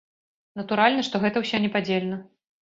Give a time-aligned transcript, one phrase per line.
[0.59, 2.19] Натуральна, што гэта ўсё непадзельна.